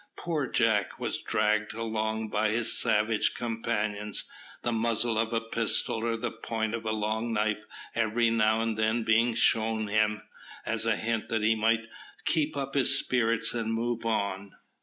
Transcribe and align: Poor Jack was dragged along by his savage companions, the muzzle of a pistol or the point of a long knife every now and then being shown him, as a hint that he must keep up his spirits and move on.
Poor 0.15 0.47
Jack 0.47 0.99
was 0.99 1.19
dragged 1.21 1.75
along 1.75 2.27
by 2.29 2.49
his 2.49 2.75
savage 2.75 3.35
companions, 3.35 4.23
the 4.63 4.71
muzzle 4.71 5.19
of 5.19 5.31
a 5.31 5.39
pistol 5.39 6.03
or 6.03 6.17
the 6.17 6.31
point 6.31 6.73
of 6.73 6.85
a 6.85 6.91
long 6.91 7.31
knife 7.31 7.65
every 7.93 8.31
now 8.31 8.61
and 8.61 8.79
then 8.79 9.03
being 9.03 9.35
shown 9.35 9.89
him, 9.89 10.23
as 10.65 10.87
a 10.87 10.95
hint 10.95 11.29
that 11.29 11.43
he 11.43 11.53
must 11.53 11.81
keep 12.25 12.57
up 12.57 12.73
his 12.73 12.97
spirits 12.97 13.53
and 13.53 13.73
move 13.75 14.03
on. 14.03 14.55